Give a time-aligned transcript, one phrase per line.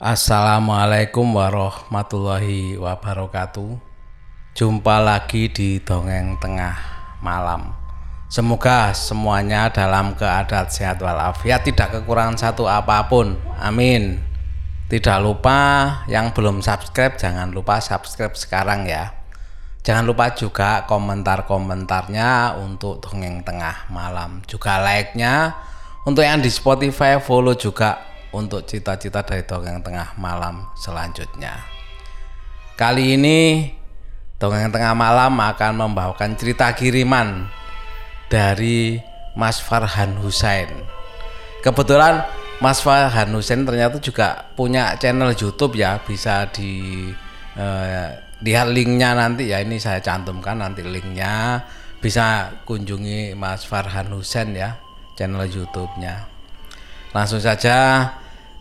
[0.00, 3.76] Assalamualaikum warahmatullahi wabarakatuh.
[4.56, 6.72] Jumpa lagi di dongeng tengah
[7.20, 7.76] malam.
[8.32, 13.36] Semoga semuanya dalam keadaan sehat walafiat, tidak kekurangan satu apa pun.
[13.60, 14.24] Amin.
[14.88, 15.60] Tidak lupa
[16.08, 19.12] yang belum subscribe, jangan lupa subscribe sekarang ya.
[19.84, 24.40] Jangan lupa juga komentar-komentarnya untuk dongeng tengah malam.
[24.48, 25.60] Juga like-nya
[26.08, 31.58] untuk yang di Spotify follow juga untuk cita-cita dari dongeng tengah malam selanjutnya.
[32.78, 33.68] Kali ini
[34.40, 37.50] dongeng tengah malam akan membawakan cerita kiriman
[38.30, 39.02] dari
[39.34, 40.70] Mas Farhan Husain.
[41.60, 42.24] Kebetulan
[42.62, 47.10] Mas Farhan Husain ternyata juga punya channel YouTube ya, bisa di
[47.58, 48.10] eh,
[48.70, 49.60] linknya nanti ya.
[49.60, 51.60] Ini saya cantumkan nanti linknya.
[52.00, 54.80] Bisa kunjungi Mas Farhan Husain ya,
[55.20, 56.24] channel YouTube-nya.
[57.12, 58.08] Langsung saja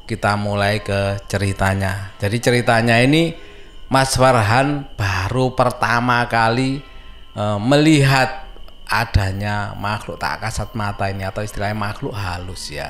[0.09, 2.17] kita mulai ke ceritanya.
[2.17, 3.29] Jadi ceritanya ini
[3.93, 6.81] Mas Farhan baru pertama kali
[7.37, 8.49] e, melihat
[8.89, 12.89] adanya makhluk tak kasat mata ini atau istilahnya makhluk halus ya.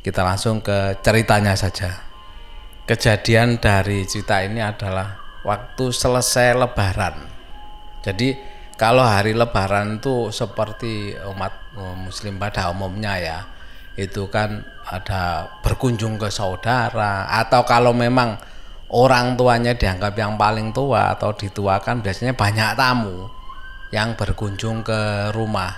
[0.00, 2.00] Kita langsung ke ceritanya saja.
[2.88, 7.28] Kejadian dari cerita ini adalah waktu selesai lebaran.
[8.00, 8.32] Jadi
[8.80, 13.55] kalau hari lebaran itu seperti umat muslim pada umumnya ya
[13.96, 18.36] itu kan ada berkunjung ke saudara atau kalau memang
[18.92, 23.26] orang tuanya dianggap yang paling tua atau dituakan biasanya banyak tamu
[23.90, 25.74] yang berkunjung ke rumah.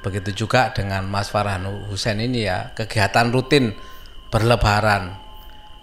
[0.00, 3.76] Begitu juga dengan Mas Farhan Husain ini ya, kegiatan rutin
[4.32, 5.12] berlebaran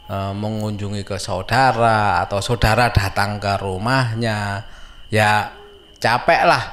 [0.09, 4.65] e, mengunjungi ke saudara atau saudara datang ke rumahnya.
[5.13, 5.53] Ya
[6.01, 6.63] capek lah.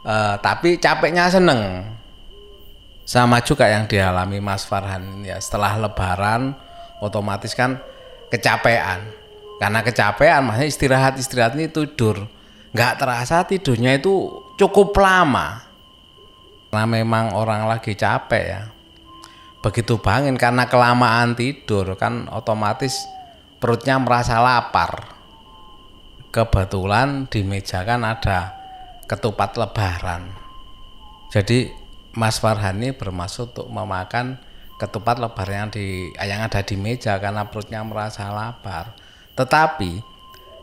[0.00, 1.92] E, tapi capeknya seneng
[3.08, 5.24] sama juga yang dialami Mas Farhan.
[5.24, 6.52] Ya setelah lebaran
[7.00, 7.80] otomatis kan
[8.28, 9.00] kecapean.
[9.56, 12.28] Karena kecapean makanya istirahat istirahat ini tidur.
[12.76, 15.64] Nggak terasa tidurnya itu cukup lama.
[16.68, 18.62] Karena memang orang lagi capek ya.
[19.64, 23.08] Begitu bangun karena kelamaan tidur kan otomatis
[23.56, 25.16] perutnya merasa lapar.
[26.28, 28.52] Kebetulan di meja kan ada
[29.08, 30.28] ketupat lebaran.
[31.32, 31.87] Jadi
[32.18, 34.42] Mas Farhan ini bermaksud untuk memakan
[34.74, 38.98] ketupat lebar yang di yang ada di meja karena perutnya merasa lapar.
[39.38, 40.02] Tetapi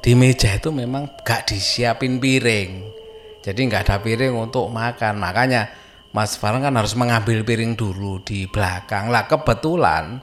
[0.03, 2.91] di meja itu memang gak disiapin piring.
[3.39, 5.15] Jadi nggak ada piring untuk makan.
[5.15, 5.71] Makanya
[6.11, 9.07] Mas Farhan kan harus mengambil piring dulu di belakang.
[9.07, 10.19] Lah kebetulan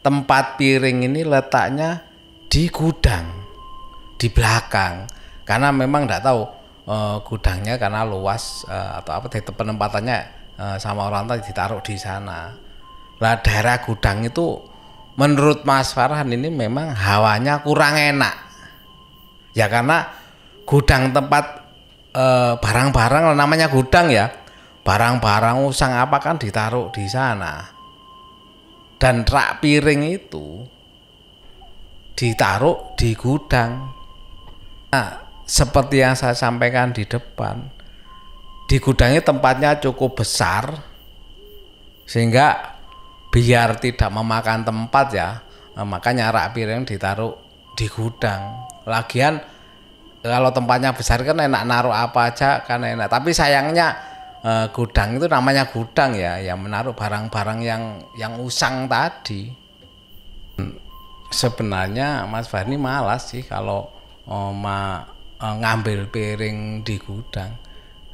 [0.00, 2.08] tempat piring ini letaknya
[2.48, 3.44] di gudang
[4.16, 5.04] di belakang
[5.44, 6.40] karena memang tidak tahu
[6.88, 12.54] uh, gudangnya karena luas uh, atau apa penempatannya Eh, sama orang tua ditaruh di sana.
[13.18, 14.54] Lah daerah gudang itu
[15.18, 18.34] menurut Mas Farhan ini memang hawanya kurang enak.
[19.50, 20.14] Ya karena
[20.62, 21.66] gudang tempat
[22.14, 24.30] eh, barang-barang namanya gudang ya.
[24.86, 27.66] Barang-barang usang apa kan ditaruh di sana.
[29.00, 30.62] Dan rak piring itu
[32.14, 33.90] ditaruh di gudang.
[34.94, 35.08] Nah,
[35.42, 37.73] seperti yang saya sampaikan di depan,
[38.64, 40.72] di gudangnya tempatnya cukup besar
[42.04, 42.76] sehingga
[43.28, 45.30] biar tidak memakan tempat ya
[45.76, 47.34] eh, makanya rak piring ditaruh
[47.74, 48.64] di gudang.
[48.86, 49.40] Lagian
[50.24, 53.10] kalau tempatnya besar kan enak naruh apa aja kan enak.
[53.10, 53.92] Tapi sayangnya
[54.40, 57.82] eh, gudang itu namanya gudang ya yang menaruh barang-barang yang
[58.16, 59.52] yang usang tadi.
[61.34, 63.90] Sebenarnya Mas Fahri malas sih kalau
[64.30, 65.02] oh, ma,
[65.42, 67.64] eh, ngambil piring di gudang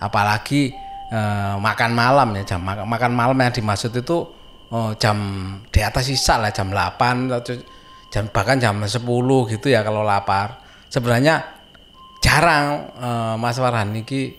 [0.00, 0.72] apalagi
[1.12, 4.19] eh, makan malam ya jam makan, makan malam yang dimaksud itu
[4.72, 5.16] oh, jam
[5.69, 7.55] di atas sisa lah jam 8 atau
[8.10, 8.99] jam bahkan jam 10
[9.53, 10.65] gitu ya kalau lapar.
[10.91, 11.44] Sebenarnya
[12.25, 14.33] jarang eh, Mas Farhan ini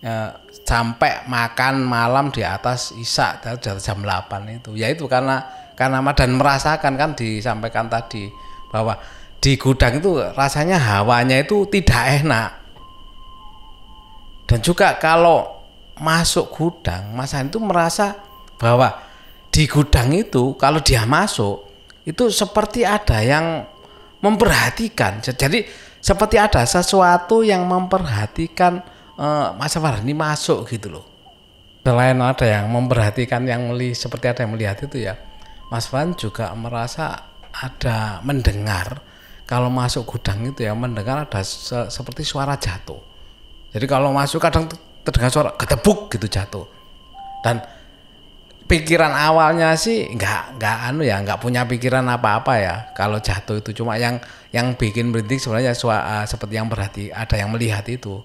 [0.00, 0.30] eh,
[0.64, 4.78] sampai makan malam di atas isa jam 8 itu.
[4.78, 5.44] Ya itu karena
[5.74, 8.26] karena dan merasakan kan disampaikan tadi
[8.68, 8.98] bahwa
[9.38, 12.67] di gudang itu rasanya hawanya itu tidak enak
[14.48, 15.60] dan juga kalau
[16.00, 18.16] masuk gudang, Mas Hani itu merasa
[18.56, 18.96] bahwa
[19.52, 21.68] di gudang itu kalau dia masuk
[22.08, 23.68] itu seperti ada yang
[24.24, 25.20] memperhatikan.
[25.20, 25.68] Jadi
[26.00, 28.80] seperti ada sesuatu yang memperhatikan
[29.20, 31.06] uh, Mas ini masuk gitu loh.
[31.84, 35.16] Selain ada yang memperhatikan yang melihat seperti ada yang melihat itu ya,
[35.68, 39.00] Mas Farhan juga merasa ada mendengar
[39.48, 43.00] kalau masuk gudang itu ya mendengar ada se seperti suara jatuh
[43.68, 44.64] jadi kalau masuk kadang
[45.04, 46.64] terdengar suara ketebuk gitu jatuh.
[47.44, 47.60] Dan
[48.68, 52.76] pikiran awalnya sih nggak nggak anu ya nggak punya pikiran apa-apa ya.
[52.96, 54.16] Kalau jatuh itu cuma yang
[54.52, 58.24] yang bikin berhenti sebenarnya suara uh, seperti yang berhati ada yang melihat itu.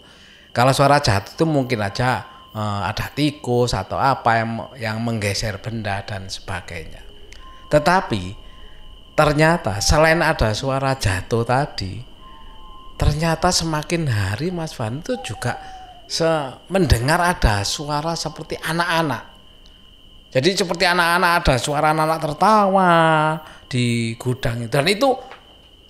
[0.55, 2.23] Kalau suara jatuh itu mungkin aja
[2.55, 4.49] uh, ada tikus atau apa yang
[4.79, 7.03] yang menggeser benda dan sebagainya.
[7.67, 8.39] Tetapi
[9.13, 12.12] ternyata selain ada suara jatuh tadi
[13.03, 15.59] ternyata semakin hari Mas Van itu juga
[16.71, 19.23] mendengar ada suara seperti anak-anak
[20.31, 22.91] jadi seperti anak-anak ada suara anak-anak tertawa
[23.67, 25.11] di gudang itu dan itu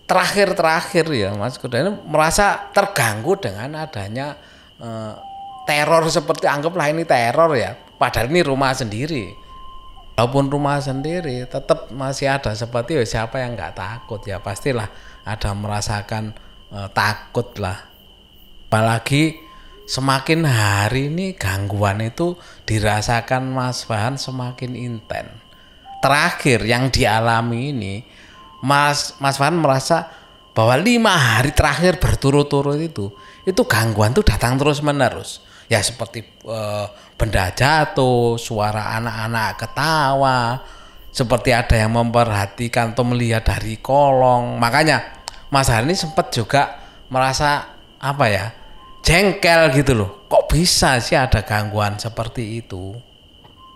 [0.10, 4.36] terakhir-terakhir ya Mas Kuda ini merasa terganggu dengan adanya
[4.82, 5.14] eh,
[5.64, 7.76] teror seperti anggaplah ini teror ya.
[7.96, 9.32] Padahal ini rumah sendiri.
[10.14, 14.86] Walaupun rumah sendiri tetap masih ada seperti ya, siapa yang nggak takut ya pastilah
[15.26, 16.38] ada merasakan
[16.74, 17.90] eh, takut lah.
[18.68, 19.38] Apalagi
[19.86, 22.34] semakin hari ini gangguan itu
[22.66, 25.30] dirasakan Mas Fahan semakin intens.
[26.02, 27.96] Terakhir yang dialami ini
[28.66, 30.12] Mas Mas Fahan merasa
[30.54, 33.10] bahwa lima hari terakhir berturut-turut itu
[33.44, 36.86] itu gangguan tuh datang terus menerus ya seperti uh,
[37.18, 40.62] benda jatuh suara anak-anak ketawa
[41.10, 45.23] seperti ada yang memperhatikan atau melihat dari kolong makanya
[45.54, 46.82] Mas Hani sempat juga
[47.14, 48.50] merasa apa ya
[49.06, 50.26] jengkel gitu loh.
[50.26, 52.98] Kok bisa sih ada gangguan seperti itu?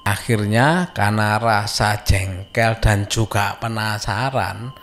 [0.01, 4.73] Akhirnya karena rasa jengkel dan juga penasaran,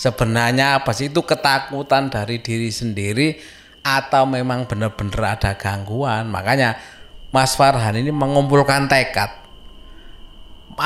[0.00, 3.36] sebenarnya apa sih itu ketakutan dari diri sendiri
[3.84, 6.32] atau memang benar-benar ada gangguan?
[6.32, 6.80] Makanya
[7.28, 9.48] Mas Farhan ini mengumpulkan tekad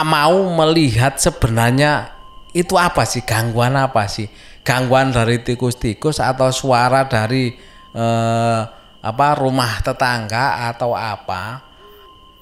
[0.01, 2.17] mau melihat sebenarnya
[2.57, 4.25] itu apa sih gangguan apa sih
[4.63, 7.55] gangguan dari tikus-tikus atau suara dari
[7.95, 8.61] eh,
[9.03, 11.63] apa rumah tetangga atau apa.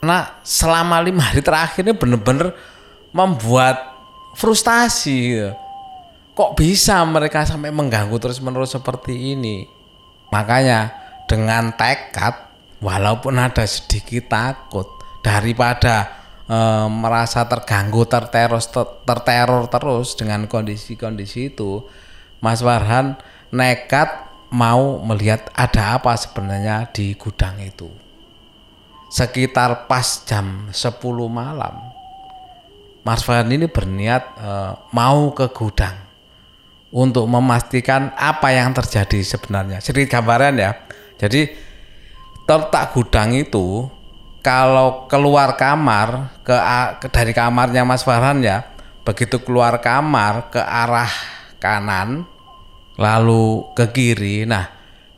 [0.04, 2.52] Nah selama lima hari terakhir ini bener-bener
[3.10, 3.96] membuat
[4.36, 5.50] frustasi
[6.30, 9.68] kok bisa mereka sampai mengganggu terus menerus seperti ini?
[10.30, 10.88] Makanya
[11.28, 12.48] dengan tekad
[12.80, 14.88] walaupun ada sedikit takut
[15.20, 16.08] daripada
[16.48, 16.58] e,
[16.88, 18.62] merasa terganggu terteror
[19.04, 21.84] terteror terus dengan kondisi-kondisi itu
[22.40, 23.20] Mas Warhan
[23.52, 27.88] nekat mau melihat ada apa sebenarnya di gudang itu.
[29.10, 31.74] Sekitar pas jam 10 malam,
[33.02, 34.50] Mas Farhan ini berniat e,
[34.94, 35.98] mau ke gudang
[36.94, 39.82] untuk memastikan apa yang terjadi sebenarnya.
[39.82, 40.70] Sedikit gambaran ya.
[41.18, 41.50] Jadi
[42.46, 43.90] tertak gudang itu
[44.46, 46.54] kalau keluar kamar ke,
[47.02, 48.62] ke dari kamarnya Mas Farhan ya,
[49.02, 52.24] begitu keluar kamar ke arah kanan
[52.96, 54.48] lalu ke kiri.
[54.48, 54.66] Nah,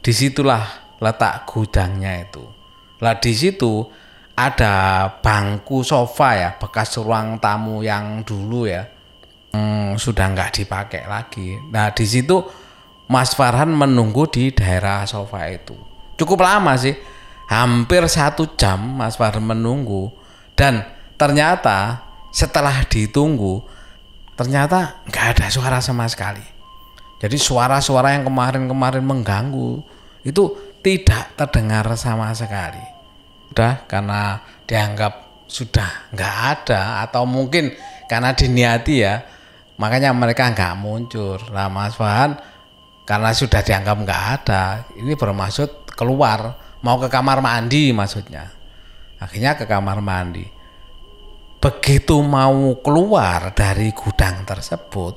[0.02, 2.42] di situlah letak gudangnya itu.
[3.02, 3.82] Lah di situ
[4.38, 8.86] ada bangku sofa ya, bekas ruang tamu yang dulu ya,
[9.54, 11.58] hmm, sudah nggak dipakai lagi.
[11.70, 12.38] Nah di situ
[13.10, 15.74] Mas Farhan menunggu di daerah sofa itu.
[16.16, 16.94] Cukup lama sih,
[17.50, 20.14] hampir satu jam Mas Farhan menunggu
[20.54, 20.86] dan
[21.18, 23.66] ternyata setelah ditunggu
[24.38, 26.44] ternyata nggak ada suara sama sekali.
[27.22, 29.78] Jadi suara-suara yang kemarin-kemarin mengganggu
[30.26, 32.82] itu tidak terdengar sama sekali.
[33.54, 37.70] Udah karena dianggap sudah nggak ada atau mungkin
[38.08, 39.22] karena diniati ya
[39.76, 41.38] makanya mereka nggak muncul.
[41.52, 42.34] Nah Mas Fahan
[43.06, 48.50] karena sudah dianggap nggak ada ini bermaksud keluar mau ke kamar mandi maksudnya.
[49.22, 50.61] Akhirnya ke kamar mandi.
[51.62, 55.14] Begitu mau keluar dari gudang tersebut,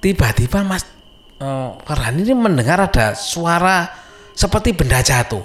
[0.00, 0.88] tiba-tiba Mas
[1.36, 3.84] uh, Farhan ini mendengar ada suara
[4.32, 5.44] seperti benda jatuh.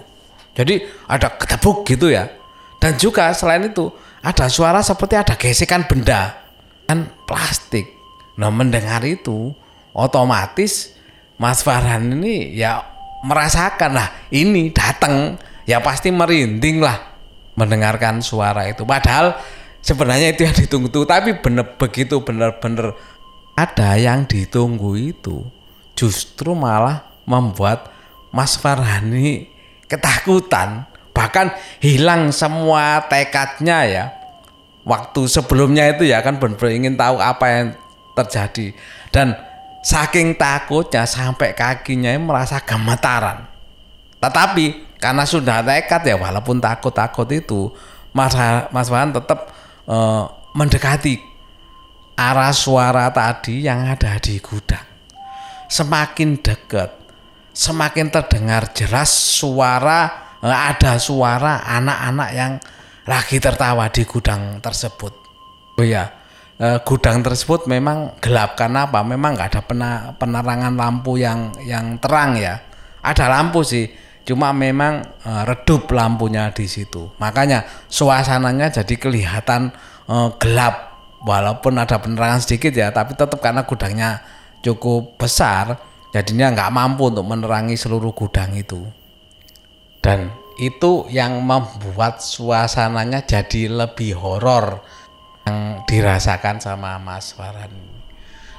[0.55, 2.31] Jadi ada ketebuk gitu ya.
[2.79, 3.91] Dan juga selain itu
[4.23, 6.47] ada suara seperti ada gesekan benda
[6.87, 7.91] dan plastik.
[8.39, 9.51] Nah mendengar itu
[9.91, 10.95] otomatis
[11.35, 12.79] Mas Farhan ini ya
[13.27, 15.35] merasakan lah ini datang
[15.67, 17.15] ya pasti merinding lah
[17.59, 18.83] mendengarkan suara itu.
[18.83, 19.35] Padahal
[19.85, 22.97] sebenarnya itu yang ditunggu tapi bener begitu bener-bener
[23.53, 25.45] ada yang ditunggu itu
[25.93, 27.93] justru malah membuat
[28.33, 29.47] Mas Farhani
[29.87, 34.05] ketakutan bahkan hilang semua tekadnya ya.
[34.85, 37.67] Waktu sebelumnya itu ya kan benar-benar ingin tahu apa yang
[38.13, 38.75] terjadi.
[39.09, 39.33] Dan
[39.81, 43.49] saking takutnya sampai kakinya merasa gemetaran.
[44.21, 47.73] Tetapi karena sudah tekad ya walaupun takut-takut itu
[48.13, 48.37] Mas
[48.69, 49.49] Mas Farhan tetap
[49.89, 50.25] uh,
[50.55, 51.19] mendekati
[52.15, 54.95] arah suara tadi yang ada di gudang
[55.67, 56.91] semakin dekat,
[57.51, 62.53] semakin terdengar jelas suara eh, ada suara anak-anak yang
[63.05, 65.13] lagi tertawa di gudang tersebut.
[65.77, 66.09] Oh ya,
[66.57, 69.01] eh, gudang tersebut memang gelap karena apa?
[69.03, 69.61] Memang nggak ada
[70.15, 72.61] penerangan lampu yang yang terang ya.
[73.05, 73.85] Ada lampu sih,
[74.25, 77.13] cuma memang eh, redup lampunya di situ.
[77.21, 79.71] Makanya suasananya jadi kelihatan
[80.09, 84.21] eh, gelap walaupun ada penerangan sedikit ya, tapi tetap karena gudangnya
[84.65, 85.77] cukup besar,
[86.11, 88.81] jadinya nggak mampu untuk menerangi seluruh gudang itu.
[90.01, 94.81] Dan itu yang membuat suasananya jadi lebih horor
[95.45, 97.95] yang dirasakan sama Mas Farhan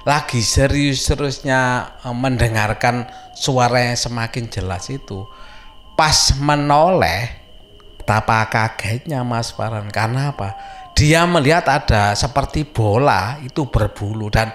[0.06, 1.60] lagi serius-seriusnya
[2.06, 5.26] eh, mendengarkan suara yang semakin jelas itu
[5.96, 7.32] pas menoleh
[7.96, 9.90] betapa kagetnya Mas Farhan.
[9.90, 10.54] Karena apa?
[10.94, 14.54] Dia melihat ada seperti bola itu berbulu dan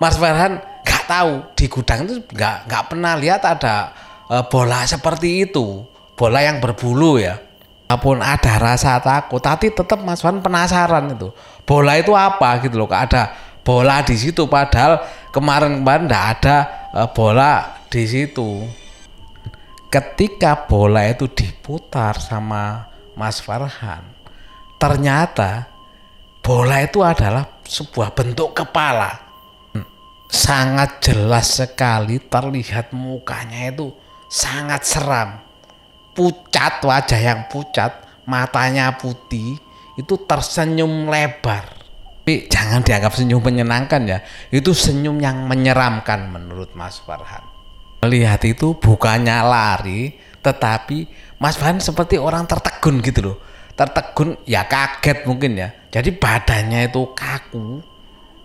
[0.00, 3.92] Mas Farhan nggak tahu di gudang itu nggak nggak pernah lihat ada
[4.30, 5.84] uh, bola seperti itu.
[6.16, 7.36] Bola yang berbulu ya.
[7.86, 9.38] Apa pun ada rasa takut.
[9.38, 11.30] Tapi tetap Mas Wan penasaran itu.
[11.68, 13.30] Bola itu apa gitu loh ada
[13.62, 14.48] bola di situ.
[14.48, 16.56] Padahal kemarin-kemarin tidak ada
[16.96, 18.66] uh, bola di situ
[19.96, 24.04] ketika bola itu diputar sama Mas Farhan
[24.76, 25.72] ternyata
[26.44, 29.24] bola itu adalah sebuah bentuk kepala.
[30.28, 33.88] Sangat jelas sekali terlihat mukanya itu
[34.28, 35.40] sangat seram.
[36.12, 39.56] Pucat wajah yang pucat matanya putih
[39.96, 41.72] itu tersenyum lebar.
[42.20, 44.18] Tapi jangan dianggap senyum menyenangkan ya
[44.50, 47.55] itu senyum yang menyeramkan menurut Mas Farhan
[48.06, 51.10] melihat itu bukannya lari tetapi
[51.42, 53.36] Mas Farhan seperti orang tertegun gitu loh.
[53.74, 55.74] Tertegun ya kaget mungkin ya.
[55.90, 57.82] Jadi badannya itu kaku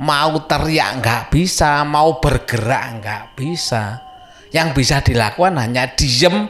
[0.02, 4.02] mau teriak nggak bisa mau bergerak nggak bisa.
[4.50, 6.50] Yang bisa dilakukan hanya diem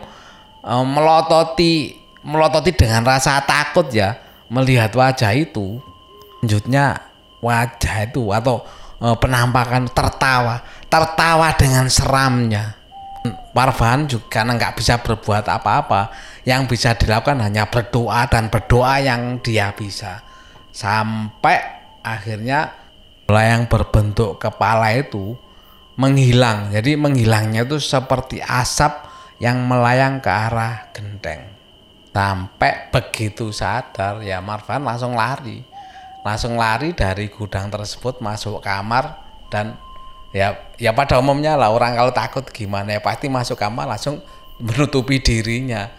[0.65, 5.77] uh, melototi melototi dengan rasa takut ya melihat wajah itu.
[6.41, 7.11] Lanjutnya
[7.43, 8.65] wajah itu atau
[8.97, 12.80] uh, penampakan tertawa tertawa dengan seramnya
[13.53, 16.09] Parvan juga nggak bisa berbuat apa-apa
[16.41, 20.25] yang bisa dilakukan hanya berdoa dan berdoa yang dia bisa
[20.73, 21.61] sampai
[22.01, 22.73] akhirnya
[23.29, 25.37] bola yang berbentuk kepala itu
[26.01, 29.11] menghilang jadi menghilangnya itu seperti asap
[29.41, 31.57] yang melayang ke arah genteng.
[32.13, 35.65] Sampai begitu sadar ya Marvan langsung lari.
[36.21, 39.17] Langsung lari dari gudang tersebut masuk kamar
[39.49, 39.73] dan
[40.31, 44.23] ya ya pada umumnya lah orang kalau takut gimana ya pasti masuk kamar langsung
[44.59, 45.91] menutupi dirinya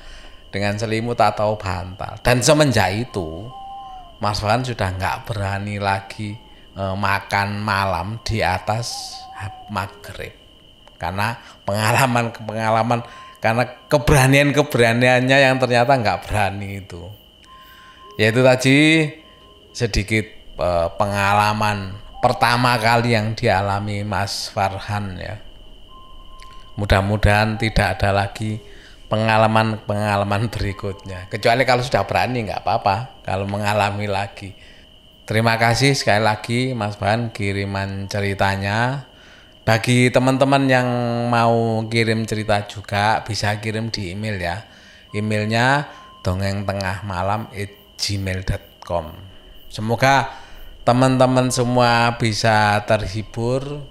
[0.52, 2.20] dengan selimut atau bantal.
[2.20, 3.48] Dan semenjak itu
[4.20, 6.36] Mas Farhan sudah nggak berani lagi
[6.76, 9.16] eh, makan malam di atas
[9.72, 10.42] maghrib
[11.02, 11.34] karena
[11.66, 13.02] pengalaman-pengalaman
[13.42, 17.02] karena keberanian-keberaniannya yang ternyata nggak berani itu
[18.14, 18.78] yaitu tadi
[19.74, 20.22] sedikit
[20.60, 25.42] uh, pengalaman pertama kali yang dialami Mas Farhan ya.
[26.78, 28.62] Mudah-mudahan tidak ada lagi
[29.10, 31.26] pengalaman-pengalaman berikutnya.
[31.28, 33.26] Kecuali kalau sudah berani nggak apa-apa.
[33.26, 34.54] Kalau mengalami lagi.
[35.26, 39.10] Terima kasih sekali lagi Mas Farhan kiriman ceritanya.
[39.66, 40.88] Bagi teman-teman yang
[41.26, 44.56] mau kirim cerita juga bisa kirim di email ya.
[45.10, 45.90] Emailnya
[46.22, 47.50] dongeng tengah malam
[47.98, 49.06] gmail.com.
[49.70, 50.41] Semoga
[50.82, 53.82] teman-teman semua bisa terhibur.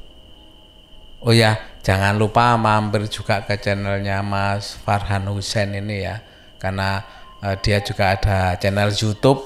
[1.21, 6.19] Oh ya, jangan lupa mampir juga ke channelnya Mas Farhan Hussein ini ya,
[6.57, 7.05] karena
[7.45, 9.39] uh, dia juga ada channel YouTube.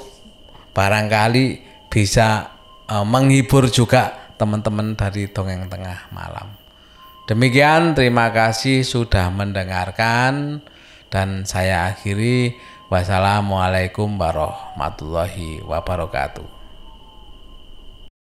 [0.71, 2.55] Barangkali bisa
[2.87, 6.47] uh, menghibur juga teman-teman dari Dongeng Tengah Malam.
[7.25, 10.61] Demikian, terima kasih sudah mendengarkan
[11.09, 12.53] dan saya akhiri
[12.87, 16.54] wassalamualaikum warahmatullahi wabarakatuh.